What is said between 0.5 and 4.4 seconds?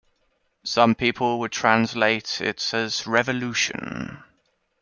Some people would translate it as "revolution".